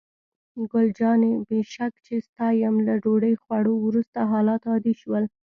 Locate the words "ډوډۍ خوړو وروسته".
3.03-4.19